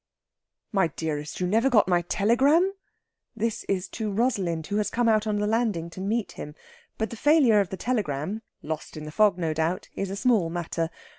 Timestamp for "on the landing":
5.27-5.91